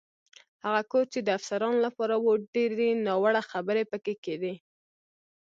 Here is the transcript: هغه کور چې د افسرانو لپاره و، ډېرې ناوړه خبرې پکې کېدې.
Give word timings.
هغه 0.65 0.81
کور 0.91 1.05
چې 1.13 1.19
د 1.23 1.29
افسرانو 1.37 1.77
لپاره 1.85 2.15
و، 2.17 2.27
ډېرې 2.53 2.89
ناوړه 3.05 3.41
خبرې 3.51 3.83
پکې 3.91 4.13
کېدې. 4.23 4.53